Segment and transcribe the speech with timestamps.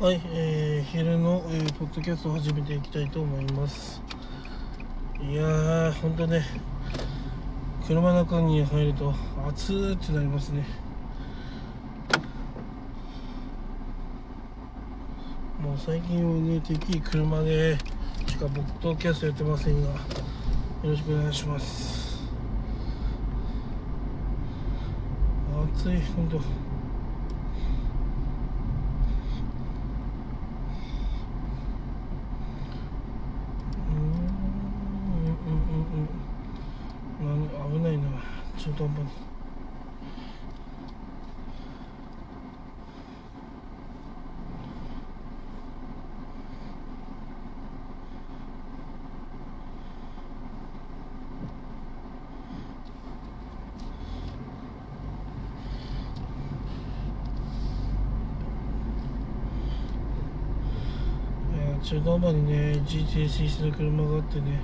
[0.00, 4.00] はい、えー、昼の、えー、ポッドキャストを始めていきたいと思います。
[5.20, 6.42] いやーほんとね
[7.86, 9.14] 車の中に入ると
[9.46, 10.64] 暑ーってなりますね。
[15.60, 17.76] もう最近はねてっきり車で
[18.26, 19.96] しかポッドキャストやってませんがよ
[20.82, 22.26] ろしくお願いします。
[25.74, 36.04] 暑いほんとうーんうんうん
[37.22, 38.04] うん何危ないな
[38.62, 39.08] 中途半端に
[61.56, 62.72] いや中途半端にね。
[62.72, 64.60] 一時停止してる車があってね。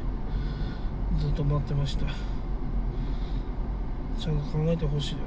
[1.19, 2.36] ずっと待ってました。
[4.19, 5.19] ちゃんと考えてほしいよ。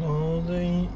[0.00, 0.88] なぜ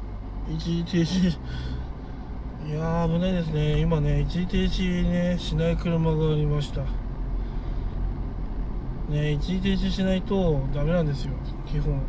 [0.49, 1.29] 一時停止？
[1.29, 3.79] いや危ないですね。
[3.79, 6.81] 今ね一時停止ねしない車がありました。
[9.09, 11.33] ね一時停止しないとダメなんですよ
[11.65, 12.01] 基本。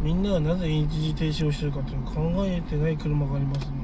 [0.00, 3.74] みんなはなぜ一時停止をしてるかっていうのを考えてない車がありますね。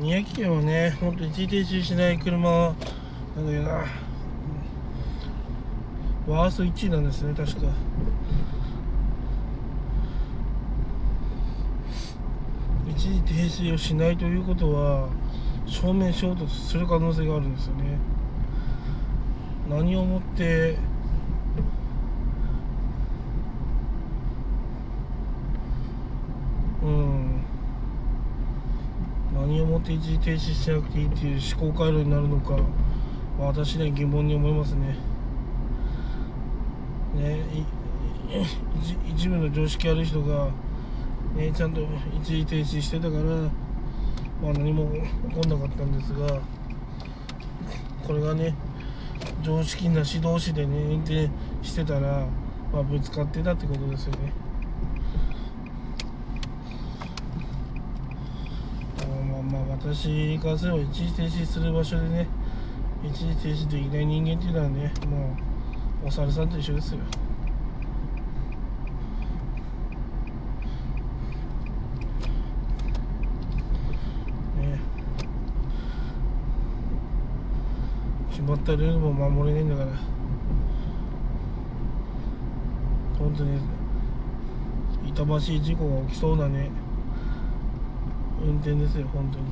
[0.00, 2.74] 宮城県はねほんと一時停止しない車
[3.36, 3.84] なんだけどな。
[6.26, 7.66] ワースト1位なんですね確か。
[12.88, 15.08] 一時停止をしないということは
[15.66, 17.98] 正面衝突する可能性があるんですよね。
[19.68, 20.76] 何をもって
[26.82, 27.42] うん
[29.52, 32.56] 何をもって一時停止しなくていいっていう思考回路になるのか
[33.38, 34.96] 私には疑問に思いますね
[37.14, 37.66] ねい
[38.80, 40.48] 一一部の常識ある人が
[41.34, 41.80] ね、ちゃんと
[42.14, 45.00] 一時停止してたから、まあ、何も起
[45.34, 46.40] こんなかったんですが
[48.06, 48.54] これがね
[49.42, 51.28] 常識なし同士でね運転
[51.62, 52.26] してたら、
[52.72, 54.32] まあ、ぶつかってたってことですよね。
[59.00, 62.28] あまあまあ私からすれば一時停止する場所でね
[63.02, 65.36] 一時停止できない人間っていうのはねも
[66.04, 67.00] うお猿さんと一緒ですよ。
[78.30, 79.96] 決まったルールも守れないんだから。
[83.18, 83.60] 本当に
[85.06, 86.70] 痛ましい事故が起きそうなね。
[88.44, 89.44] 運転ですよ本当に。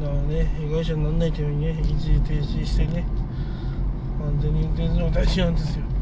[0.00, 3.04] だからね被害者にならないためにね一時停止してね
[4.20, 5.92] 安全に運転するのが大事なんですよね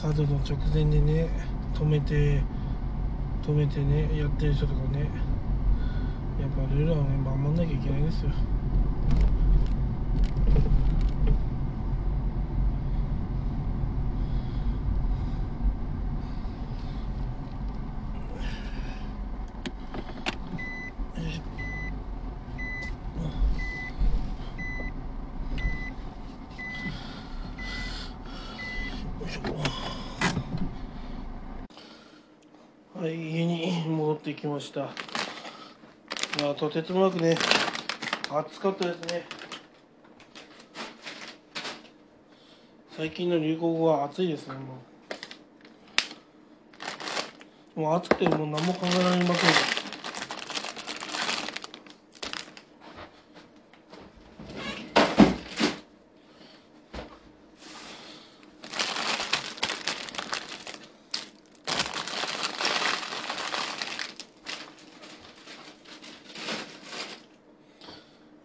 [0.00, 1.28] カードの直前でね
[1.74, 2.40] 止めて
[3.42, 5.10] 止めてねやってる人とかね
[6.40, 8.34] やっぱルールはね守んなきゃいけないですよよ
[21.26, 21.58] いしょ
[33.00, 34.80] はい家に戻ってきました。
[34.80, 34.84] い
[36.42, 37.36] やとてつもなくね
[38.28, 39.24] 暑かったですね。
[42.96, 44.60] 最近の流行語は暑いですねも
[47.76, 47.80] う。
[47.82, 49.87] もう暑くてもう何も考えられません。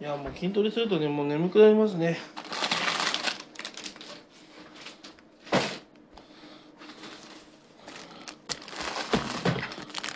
[0.01, 2.17] いやもう筋トレするとねもう眠くなりますね。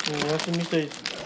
[0.09, 1.17] お休みたいです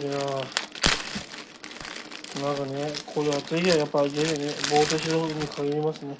[0.00, 0.12] いや
[2.42, 6.16] なんかねこういう暑い日はやっぱ家でねぼーっとしろに限りますね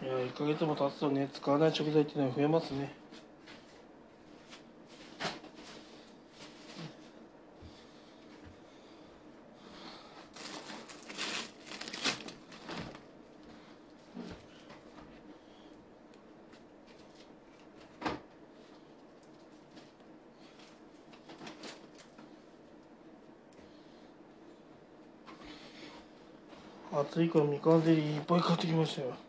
[0.00, 2.92] いや1ヶ月も経つとね使わない食材っていうのは増えますね。
[26.90, 29.27] 暑いからみかんゼリーいっぱい買ってきましたよ。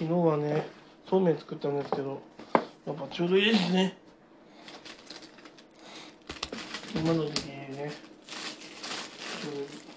[0.00, 0.66] 昨日はね
[1.10, 2.22] そうめん作ったんですけど
[2.86, 3.98] やっぱちょうどいいですね。
[6.94, 7.92] 今の時期ね
[9.42, 9.90] ちょうどいい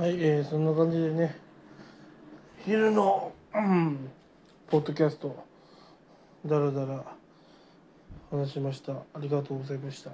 [0.00, 1.36] はい、えー、そんな感じでね
[2.64, 4.08] 昼の、うん、
[4.70, 5.44] ポッドキャスト
[6.46, 7.04] だらだら
[8.30, 8.94] 話しました。
[8.94, 10.12] ありがとうございました。